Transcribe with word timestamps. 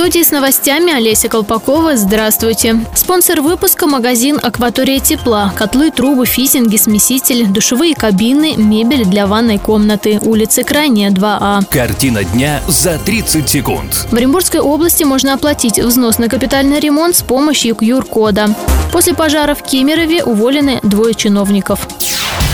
Студии 0.00 0.22
с 0.22 0.30
новостями 0.30 0.94
Олеся 0.94 1.28
Колпакова. 1.28 1.94
Здравствуйте. 1.94 2.86
Спонсор 2.94 3.42
выпуска– 3.42 3.86
магазин 3.86 4.40
«Акватория 4.42 4.98
тепла». 4.98 5.52
Котлы, 5.54 5.90
трубы, 5.90 6.24
фитинги, 6.24 6.78
смеситель, 6.78 7.46
душевые 7.46 7.94
кабины, 7.94 8.54
мебель 8.56 9.04
для 9.04 9.26
ванной 9.26 9.58
комнаты. 9.58 10.18
Улица 10.22 10.64
Крайняя, 10.64 11.10
2А. 11.10 11.66
Картина 11.70 12.24
дня 12.24 12.62
за 12.66 12.98
30 12.98 13.46
секунд. 13.46 14.06
В 14.10 14.14
Оренбургской 14.16 14.60
области 14.60 15.04
можно 15.04 15.34
оплатить 15.34 15.78
взнос 15.78 16.16
на 16.16 16.30
капитальный 16.30 16.80
ремонт 16.80 17.14
с 17.14 17.22
помощью 17.22 17.74
QR-кода. 17.74 18.54
После 18.92 19.12
пожара 19.12 19.54
в 19.54 19.62
Кемерове 19.62 20.24
уволены 20.24 20.80
двое 20.82 21.12
чиновников. 21.12 21.86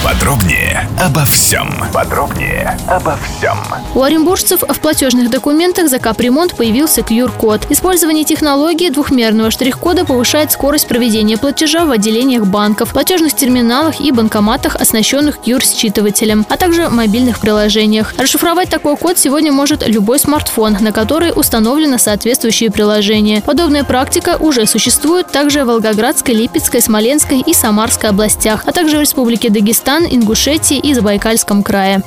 Подробнее 0.04 0.88
обо 1.00 1.24
всем. 1.24 1.68
Подробнее 1.92 2.78
обо 2.86 3.16
всем. 3.16 3.58
У 3.94 4.02
оренбуржцев 4.02 4.62
в 4.62 4.80
платежных 4.80 5.30
документах 5.30 5.88
за 5.88 5.98
капремонт 5.98 6.54
появился 6.54 7.00
QR-код. 7.00 7.66
Использование 7.70 8.24
технологии 8.24 8.90
двухмерного 8.90 9.50
штрих-кода 9.50 10.04
повышает 10.04 10.52
скорость 10.52 10.86
проведения 10.86 11.36
платежа 11.36 11.84
в 11.84 11.90
отделениях 11.90 12.46
банков, 12.46 12.92
платежных 12.92 13.34
терминалах 13.34 14.00
и 14.00 14.12
банкоматах, 14.12 14.76
оснащенных 14.76 15.38
QR-считывателем, 15.38 16.44
а 16.48 16.56
также 16.56 16.88
мобильных 16.88 17.40
приложениях. 17.40 18.14
Расшифровать 18.16 18.70
такой 18.70 18.96
код 18.96 19.18
сегодня 19.18 19.50
может 19.50 19.86
любой 19.88 20.18
смартфон, 20.20 20.76
на 20.80 20.92
который 20.92 21.32
установлено 21.34 21.98
соответствующее 21.98 22.70
приложение. 22.70 23.42
Подобная 23.42 23.82
практика 23.82 24.36
уже 24.38 24.66
существует 24.66 25.32
также 25.32 25.64
в 25.64 25.66
Волгоградской, 25.66 26.34
Липецкой, 26.34 26.80
Смоленской 26.80 27.40
и 27.40 27.52
Самарской 27.52 28.10
областях, 28.10 28.62
а 28.66 28.72
также 28.72 28.98
в 28.98 29.00
Республике 29.00 29.50
Дагестан, 29.50 29.85
Ингушетии 29.88 30.78
и 30.78 30.94
Забайкальском 30.94 31.62
крае. 31.62 32.02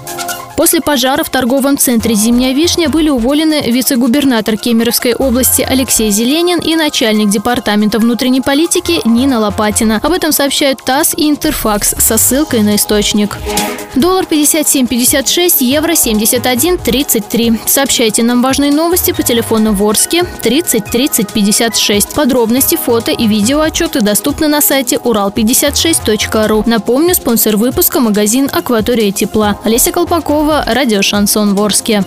После 0.58 0.82
пожара 0.82 1.24
в 1.24 1.30
торговом 1.30 1.78
центре 1.78 2.16
«Зимняя 2.16 2.54
вишня» 2.54 2.90
были 2.90 3.08
уволены 3.08 3.72
вице-губернатор 3.72 4.58
Кемеровской 4.58 5.14
области 5.16 5.62
Алексей 5.62 6.12
Зеленин 6.12 6.60
и 6.60 6.76
начальник 6.76 7.30
департамента 7.30 7.98
внутренней 7.98 8.42
политики 8.42 9.00
Нина 9.06 9.40
Лопатина. 9.40 10.02
Об 10.04 10.12
этом 10.12 10.34
сообщают 10.34 10.84
ТАСС 10.84 11.14
и 11.16 11.30
Интерфакс 11.30 11.96
со 11.98 12.18
ссылкой 12.18 12.64
на 12.64 12.76
источник. 12.76 13.38
Доллар 13.96 14.26
57.56, 14.26 15.64
евро 15.64 15.94
71.33. 15.94 17.60
Сообщайте 17.66 18.24
нам 18.24 18.42
важные 18.42 18.72
новости 18.72 19.12
по 19.12 19.24
телефону 19.24 19.74
Ворске 19.74 20.24
30 20.24 20.86
30 20.86 21.34
56. 21.34 22.14
Подробности, 22.14 22.76
фото 22.76 23.12
и 23.12 23.28
видео 23.28 23.62
отчеты 23.62 24.02
доступны 24.02 24.48
на 24.48 24.62
сайте 24.62 24.98
урал56.ру. 24.98 26.64
Напомню, 26.66 27.16
спонсор 27.16 27.58
выпуска– 27.58 28.00
магазин 28.02 28.50
«Акватория 28.52 29.12
тепла». 29.12 29.58
Олеся 29.64 29.92
Колпакова, 29.92 30.64
радио 30.68 31.02
«Шансон 31.02 31.56
Ворске». 31.56 32.04